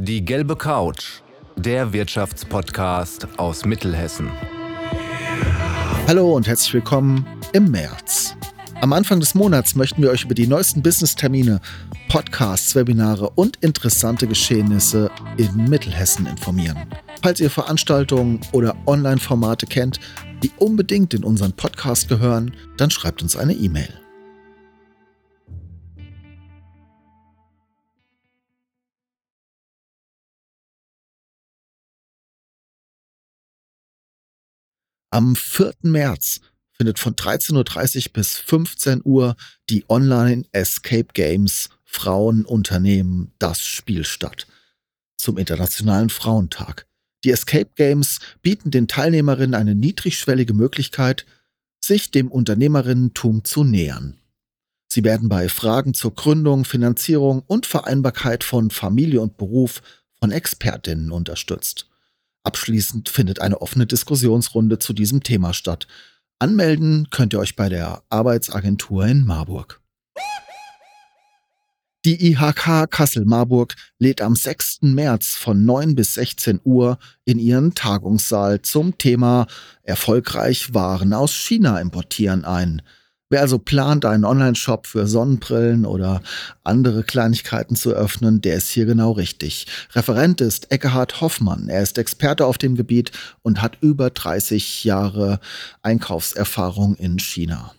Die 0.00 0.24
gelbe 0.24 0.54
Couch, 0.54 1.22
der 1.56 1.92
Wirtschaftspodcast 1.92 3.26
aus 3.36 3.64
Mittelhessen. 3.64 4.30
Hallo 6.06 6.36
und 6.36 6.46
herzlich 6.46 6.72
willkommen 6.72 7.26
im 7.52 7.72
März. 7.72 8.36
Am 8.80 8.92
Anfang 8.92 9.18
des 9.18 9.34
Monats 9.34 9.74
möchten 9.74 10.00
wir 10.00 10.10
euch 10.10 10.22
über 10.22 10.36
die 10.36 10.46
neuesten 10.46 10.82
Business-Termine, 10.82 11.60
Podcasts, 12.08 12.76
Webinare 12.76 13.28
und 13.30 13.56
interessante 13.56 14.28
Geschehnisse 14.28 15.10
in 15.36 15.68
Mittelhessen 15.68 16.26
informieren. 16.26 16.78
Falls 17.20 17.40
ihr 17.40 17.50
Veranstaltungen 17.50 18.38
oder 18.52 18.76
Online-Formate 18.86 19.66
kennt, 19.66 19.98
die 20.44 20.52
unbedingt 20.58 21.12
in 21.12 21.24
unseren 21.24 21.54
Podcast 21.54 22.08
gehören, 22.08 22.54
dann 22.76 22.90
schreibt 22.90 23.20
uns 23.20 23.36
eine 23.36 23.54
E-Mail. 23.54 23.92
Am 35.10 35.36
4. 35.36 35.72
März 35.82 36.40
findet 36.70 36.98
von 36.98 37.14
13.30 37.14 38.08
Uhr 38.08 38.12
bis 38.12 38.36
15 38.36 39.00
Uhr 39.04 39.36
die 39.70 39.84
Online 39.88 40.44
Escape 40.52 41.08
Games 41.14 41.70
Frauenunternehmen 41.84 43.32
das 43.38 43.60
Spiel 43.60 44.04
statt. 44.04 44.46
Zum 45.16 45.38
Internationalen 45.38 46.10
Frauentag. 46.10 46.86
Die 47.24 47.30
Escape 47.30 47.70
Games 47.74 48.20
bieten 48.42 48.70
den 48.70 48.86
Teilnehmerinnen 48.86 49.54
eine 49.54 49.74
niedrigschwellige 49.74 50.52
Möglichkeit, 50.52 51.24
sich 51.82 52.10
dem 52.10 52.30
Unternehmerinnentum 52.30 53.44
zu 53.44 53.64
nähern. 53.64 54.18
Sie 54.92 55.04
werden 55.04 55.30
bei 55.30 55.48
Fragen 55.48 55.94
zur 55.94 56.14
Gründung, 56.14 56.66
Finanzierung 56.66 57.42
und 57.46 57.64
Vereinbarkeit 57.64 58.44
von 58.44 58.70
Familie 58.70 59.22
und 59.22 59.38
Beruf 59.38 59.80
von 60.20 60.30
Expertinnen 60.30 61.10
unterstützt. 61.10 61.87
Abschließend 62.48 63.10
findet 63.10 63.42
eine 63.42 63.60
offene 63.60 63.84
Diskussionsrunde 63.84 64.78
zu 64.78 64.94
diesem 64.94 65.22
Thema 65.22 65.52
statt. 65.52 65.86
Anmelden 66.38 67.08
könnt 67.10 67.34
ihr 67.34 67.40
euch 67.40 67.56
bei 67.56 67.68
der 67.68 68.02
Arbeitsagentur 68.08 69.04
in 69.04 69.26
Marburg. 69.26 69.82
Die 72.06 72.30
IHK 72.30 72.90
Kassel-Marburg 72.90 73.74
lädt 73.98 74.22
am 74.22 74.34
6. 74.34 74.78
März 74.80 75.34
von 75.34 75.66
9 75.66 75.94
bis 75.94 76.14
16 76.14 76.62
Uhr 76.64 76.98
in 77.26 77.38
ihren 77.38 77.74
Tagungssaal 77.74 78.62
zum 78.62 78.96
Thema 78.96 79.46
Erfolgreich 79.82 80.72
Waren 80.72 81.12
aus 81.12 81.34
China 81.34 81.78
importieren 81.78 82.46
ein. 82.46 82.80
Wer 83.30 83.42
also 83.42 83.58
plant, 83.58 84.06
einen 84.06 84.24
Online-Shop 84.24 84.86
für 84.86 85.06
Sonnenbrillen 85.06 85.84
oder 85.84 86.22
andere 86.64 87.04
Kleinigkeiten 87.04 87.76
zu 87.76 87.92
öffnen, 87.92 88.40
der 88.40 88.56
ist 88.56 88.70
hier 88.70 88.86
genau 88.86 89.12
richtig. 89.12 89.66
Referent 89.92 90.40
ist 90.40 90.72
Eckehard 90.72 91.20
Hoffmann. 91.20 91.68
Er 91.68 91.82
ist 91.82 91.98
Experte 91.98 92.46
auf 92.46 92.56
dem 92.56 92.74
Gebiet 92.74 93.12
und 93.42 93.60
hat 93.60 93.76
über 93.82 94.08
30 94.08 94.82
Jahre 94.84 95.40
Einkaufserfahrung 95.82 96.96
in 96.96 97.18
China. 97.18 97.74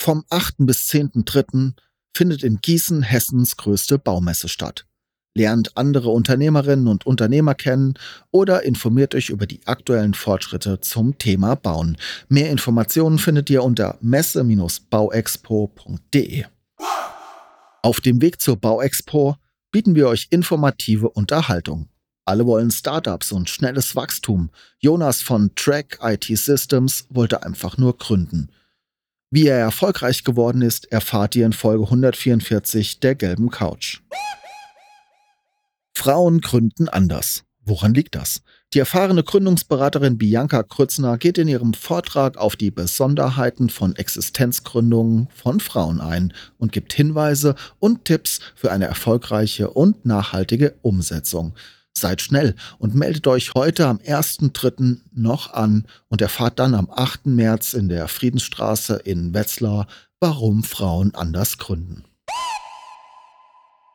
Vom 0.00 0.24
8. 0.30 0.54
bis 0.58 0.88
10.3. 0.90 1.74
findet 2.12 2.42
in 2.42 2.60
Gießen 2.60 3.02
Hessens 3.02 3.56
größte 3.56 3.98
Baumesse 3.98 4.48
statt 4.48 4.84
lernt 5.40 5.74
andere 5.74 6.10
Unternehmerinnen 6.10 6.86
und 6.86 7.06
Unternehmer 7.06 7.54
kennen 7.54 7.94
oder 8.30 8.62
informiert 8.62 9.14
euch 9.14 9.30
über 9.30 9.46
die 9.46 9.66
aktuellen 9.66 10.12
Fortschritte 10.12 10.80
zum 10.80 11.16
Thema 11.16 11.56
Bauen. 11.56 11.96
Mehr 12.28 12.50
Informationen 12.50 13.18
findet 13.18 13.48
ihr 13.48 13.64
unter 13.64 13.96
messe-bauexpo.de. 14.02 16.44
Auf 17.82 18.02
dem 18.02 18.20
Weg 18.20 18.42
zur 18.42 18.58
Bauexpo 18.58 19.36
bieten 19.72 19.94
wir 19.94 20.08
euch 20.08 20.26
informative 20.28 21.08
Unterhaltung. 21.08 21.88
Alle 22.26 22.44
wollen 22.44 22.70
Startups 22.70 23.32
und 23.32 23.48
schnelles 23.48 23.96
Wachstum. 23.96 24.50
Jonas 24.78 25.22
von 25.22 25.52
Track 25.54 26.00
IT 26.02 26.26
Systems 26.26 27.06
wollte 27.08 27.44
einfach 27.44 27.78
nur 27.78 27.96
gründen. 27.96 28.50
Wie 29.30 29.46
er 29.46 29.56
erfolgreich 29.56 30.22
geworden 30.22 30.60
ist, 30.60 30.92
erfahrt 30.92 31.34
ihr 31.34 31.46
in 31.46 31.54
Folge 31.54 31.84
144 31.84 33.00
der 33.00 33.14
gelben 33.14 33.48
Couch. 33.48 34.02
Frauen 36.00 36.40
gründen 36.40 36.88
anders. 36.88 37.44
Woran 37.62 37.92
liegt 37.92 38.14
das? 38.14 38.40
Die 38.72 38.78
erfahrene 38.78 39.22
Gründungsberaterin 39.22 40.16
Bianca 40.16 40.62
Krützner 40.62 41.18
geht 41.18 41.36
in 41.36 41.46
ihrem 41.46 41.74
Vortrag 41.74 42.38
auf 42.38 42.56
die 42.56 42.70
Besonderheiten 42.70 43.68
von 43.68 43.94
Existenzgründungen 43.94 45.28
von 45.34 45.60
Frauen 45.60 46.00
ein 46.00 46.32
und 46.56 46.72
gibt 46.72 46.94
Hinweise 46.94 47.54
und 47.80 48.06
Tipps 48.06 48.40
für 48.54 48.72
eine 48.72 48.86
erfolgreiche 48.86 49.68
und 49.68 50.06
nachhaltige 50.06 50.74
Umsetzung. 50.80 51.52
Seid 51.92 52.22
schnell 52.22 52.54
und 52.78 52.94
meldet 52.94 53.26
euch 53.26 53.52
heute 53.52 53.86
am 53.86 53.98
1.3. 53.98 55.00
noch 55.12 55.52
an 55.52 55.84
und 56.08 56.22
erfahrt 56.22 56.58
dann 56.58 56.74
am 56.74 56.88
8. 56.90 57.26
März 57.26 57.74
in 57.74 57.90
der 57.90 58.08
Friedensstraße 58.08 59.02
in 59.04 59.34
Wetzlar, 59.34 59.86
warum 60.18 60.64
Frauen 60.64 61.14
anders 61.14 61.58
gründen. 61.58 62.04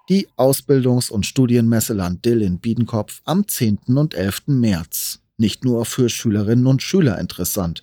Die 0.07 0.27
Ausbildungs- 0.37 1.09
und 1.09 1.25
Studienmesse 1.25 1.95
Land 1.95 2.25
Dill 2.25 2.43
in 2.43 2.59
Biedenkopf 2.59 3.21
am 3.25 3.47
10. 3.47 3.97
und 3.97 4.13
11. 4.13 4.43
März. 4.47 5.21
Nicht 5.37 5.65
nur 5.65 5.83
für 5.85 6.09
Schülerinnen 6.09 6.67
und 6.67 6.83
Schüler 6.83 7.17
interessant. 7.17 7.81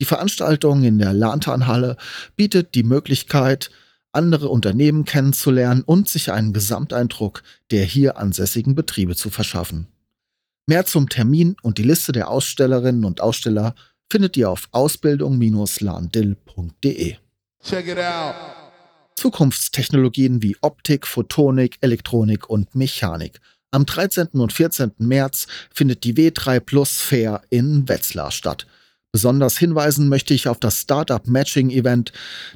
Die 0.00 0.04
Veranstaltung 0.04 0.84
in 0.84 1.00
der 1.00 1.12
Lantanhalle 1.12 1.96
bietet 2.36 2.76
die 2.76 2.84
Möglichkeit, 2.84 3.72
andere 4.12 4.48
Unternehmen 4.48 5.04
kennenzulernen 5.04 5.82
und 5.82 6.08
sich 6.08 6.30
einen 6.30 6.52
Gesamteindruck 6.52 7.42
der 7.72 7.84
hier 7.84 8.16
ansässigen 8.16 8.76
Betriebe 8.76 9.16
zu 9.16 9.30
verschaffen. 9.30 9.88
Mehr 10.66 10.86
zum 10.86 11.08
Termin 11.08 11.56
und 11.62 11.78
die 11.78 11.82
Liste 11.82 12.12
der 12.12 12.28
Ausstellerinnen 12.28 13.04
und 13.04 13.20
Aussteller 13.20 13.74
findet 14.08 14.36
ihr 14.36 14.50
auf 14.50 14.68
ausbildung-landill.de. 14.70 17.16
Check 17.64 17.88
it 17.88 17.98
out. 17.98 18.65
Zukunftstechnologien 19.16 20.42
wie 20.42 20.56
Optik, 20.60 21.06
Photonik, 21.06 21.78
Elektronik 21.80 22.48
und 22.48 22.74
Mechanik. 22.74 23.40
Am 23.70 23.84
13. 23.84 24.28
und 24.34 24.52
14. 24.52 24.92
März 24.98 25.46
findet 25.74 26.04
die 26.04 26.14
W3 26.14 26.60
Plus 26.60 26.98
Fair 26.98 27.42
in 27.50 27.88
Wetzlar 27.88 28.30
statt. 28.30 28.66
Besonders 29.12 29.56
hinweisen 29.56 30.08
möchte 30.08 30.34
ich 30.34 30.48
auf 30.48 30.60
das 30.60 30.82
Startup 30.82 31.26
Matching 31.26 31.70
Event 31.70 32.12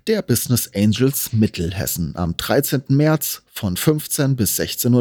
der 0.07 0.21
Business 0.21 0.71
Angels 0.75 1.33
Mittelhessen 1.33 2.15
am 2.17 2.37
13. 2.37 2.83
März 2.89 3.43
von 3.51 3.77
15 3.77 4.37
bis 4.37 4.61
16.30 4.61 4.93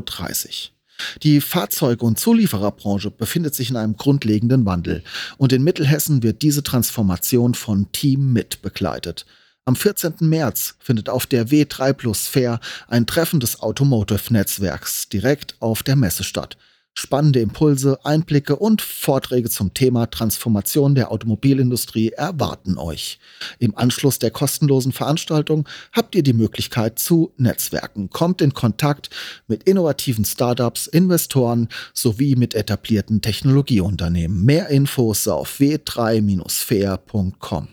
Uhr. 0.47 0.79
Die 1.23 1.41
Fahrzeug- 1.41 2.01
und 2.01 2.19
Zuliefererbranche 2.19 3.11
befindet 3.11 3.55
sich 3.55 3.69
in 3.69 3.75
einem 3.75 3.95
grundlegenden 3.95 4.65
Wandel 4.65 5.03
und 5.37 5.51
in 5.51 5.63
Mittelhessen 5.63 6.23
wird 6.23 6.41
diese 6.41 6.63
Transformation 6.63 7.53
von 7.53 7.91
Team 7.91 8.33
mit 8.33 8.61
begleitet. 8.61 9.25
Am 9.69 9.75
14. 9.75 10.15
März 10.21 10.75
findet 10.79 11.09
auf 11.09 11.27
der 11.27 11.49
W3 11.49 11.93
Plus 11.93 12.27
Fair 12.27 12.59
ein 12.87 13.05
Treffen 13.05 13.39
des 13.39 13.61
Automotive-Netzwerks 13.61 15.09
direkt 15.09 15.57
auf 15.59 15.83
der 15.83 15.95
Messe 15.95 16.23
statt. 16.23 16.57
Spannende 16.95 17.39
Impulse, 17.39 18.03
Einblicke 18.03 18.55
und 18.55 18.81
Vorträge 18.81 19.51
zum 19.51 19.75
Thema 19.75 20.07
Transformation 20.07 20.95
der 20.95 21.11
Automobilindustrie 21.11 22.09
erwarten 22.09 22.79
euch. 22.79 23.19
Im 23.59 23.77
Anschluss 23.77 24.17
der 24.17 24.31
kostenlosen 24.31 24.91
Veranstaltung 24.91 25.69
habt 25.91 26.15
ihr 26.15 26.23
die 26.23 26.33
Möglichkeit 26.33 26.97
zu 26.97 27.31
Netzwerken. 27.37 28.09
Kommt 28.09 28.41
in 28.41 28.55
Kontakt 28.55 29.11
mit 29.47 29.65
innovativen 29.65 30.25
Startups, 30.25 30.87
Investoren 30.87 31.69
sowie 31.93 32.35
mit 32.35 32.55
etablierten 32.55 33.21
Technologieunternehmen. 33.21 34.43
Mehr 34.43 34.69
Infos 34.69 35.27
auf 35.27 35.59
w3-fair.com. 35.59 37.67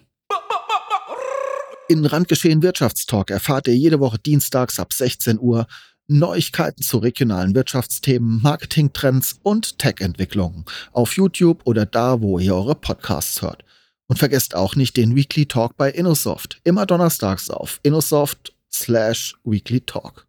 In 1.88 2.04
Randgeschehen 2.04 2.62
Wirtschaftstalk 2.62 3.30
erfahrt 3.30 3.68
ihr 3.68 3.76
jede 3.76 4.00
Woche 4.00 4.18
dienstags 4.18 4.80
ab 4.80 4.92
16 4.92 5.38
Uhr 5.38 5.68
Neuigkeiten 6.08 6.82
zu 6.82 6.98
regionalen 6.98 7.54
Wirtschaftsthemen, 7.54 8.42
Marketingtrends 8.42 9.38
und 9.44 9.78
Tech-Entwicklungen 9.78 10.64
auf 10.90 11.12
YouTube 11.12 11.60
oder 11.64 11.86
da, 11.86 12.20
wo 12.20 12.40
ihr 12.40 12.56
eure 12.56 12.74
Podcasts 12.74 13.40
hört. 13.40 13.62
Und 14.08 14.18
vergesst 14.18 14.56
auch 14.56 14.74
nicht 14.74 14.96
den 14.96 15.14
Weekly 15.14 15.46
Talk 15.46 15.76
bei 15.76 15.90
InnoSoft, 15.90 16.60
immer 16.64 16.86
donnerstags 16.86 17.50
auf 17.50 17.78
InnoSoft 17.84 18.52
slash 18.72 19.36
Weekly 19.44 19.80
Talk. 19.80 20.26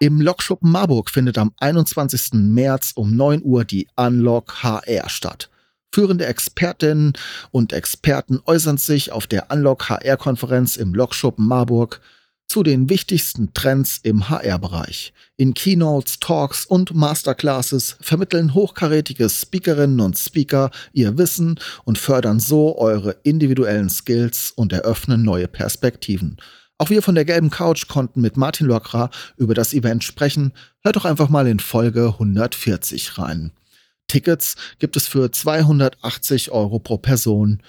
Im 0.00 0.20
Lokschuppen 0.20 0.70
Marburg 0.70 1.08
findet 1.10 1.38
am 1.38 1.52
21. 1.60 2.32
März 2.34 2.92
um 2.94 3.16
9 3.16 3.42
Uhr 3.42 3.64
die 3.64 3.88
Unlock 3.96 4.62
HR 4.62 5.08
statt. 5.08 5.48
Führende 5.94 6.24
Expertinnen 6.24 7.12
und 7.50 7.74
Experten 7.74 8.40
äußern 8.46 8.78
sich 8.78 9.12
auf 9.12 9.26
der 9.26 9.50
Unlock 9.50 9.90
HR-Konferenz 9.90 10.76
im 10.76 10.94
Lokschuppen 10.94 11.46
Marburg 11.46 12.00
zu 12.46 12.62
den 12.62 12.88
wichtigsten 12.88 13.52
Trends 13.52 14.00
im 14.02 14.30
HR-Bereich. 14.30 15.12
In 15.36 15.52
Keynotes, 15.52 16.18
Talks 16.18 16.64
und 16.64 16.94
Masterclasses 16.94 17.96
vermitteln 18.00 18.54
hochkarätige 18.54 19.28
Speakerinnen 19.28 20.00
und 20.00 20.18
Speaker 20.18 20.70
ihr 20.94 21.18
Wissen 21.18 21.60
und 21.84 21.98
fördern 21.98 22.40
so 22.40 22.78
eure 22.78 23.16
individuellen 23.22 23.90
Skills 23.90 24.50
und 24.50 24.72
eröffnen 24.72 25.22
neue 25.22 25.48
Perspektiven. 25.48 26.38
Auch 26.78 26.88
wir 26.88 27.02
von 27.02 27.14
der 27.14 27.26
gelben 27.26 27.50
Couch 27.50 27.86
konnten 27.86 28.22
mit 28.22 28.38
Martin 28.38 28.66
Locra 28.66 29.10
über 29.36 29.54
das 29.54 29.74
Event 29.74 30.04
sprechen. 30.04 30.52
Hört 30.82 30.96
doch 30.96 31.04
einfach 31.04 31.28
mal 31.28 31.46
in 31.46 31.60
Folge 31.60 32.08
140 32.08 33.18
rein. 33.18 33.52
Tickets 34.06 34.56
gibt 34.78 34.96
es 34.96 35.06
für 35.06 35.30
280 35.30 36.50
Euro 36.50 36.78
pro 36.78 36.98
Person 36.98 37.62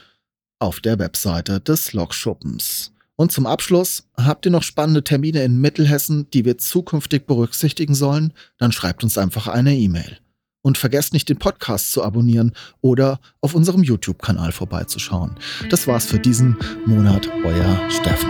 auf 0.60 0.80
der 0.80 1.00
Webseite 1.00 1.60
des 1.60 1.94
Lokschuppens. 1.94 2.94
Und 3.16 3.32
zum 3.32 3.46
Abschluss, 3.46 4.08
habt 4.18 4.46
ihr 4.46 4.52
noch 4.52 4.64
spannende 4.64 5.04
Termine 5.04 5.44
in 5.44 5.62
Mittelhessen, 5.62 6.30
die 6.32 6.46
wir 6.46 6.58
zukünftig 6.58 7.28
berücksichtigen 7.28 7.96
sollen? 7.96 8.34
Dann 8.58 8.72
schreibt 8.72 9.04
uns 9.04 9.18
einfach 9.18 9.48
eine 9.48 9.76
E-Mail. 9.76 10.18
Und 10.62 10.78
vergesst 10.78 11.14
nicht, 11.14 11.28
den 11.30 11.38
Podcast 11.38 11.92
zu 11.92 12.04
abonnieren 12.04 12.54
oder 12.82 13.20
auf 13.42 13.54
unserem 13.54 13.84
YouTube-Kanal 13.84 14.54
vorbeizuschauen. 14.54 15.36
Das 15.70 15.88
war's 15.88 16.06
für 16.06 16.20
diesen 16.20 16.58
Monat, 16.86 17.30
euer 17.44 17.92
Steffen. 17.92 18.30